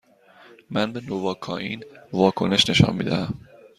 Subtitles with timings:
[0.69, 3.39] من به نواکائین واکنش نشان می دهم.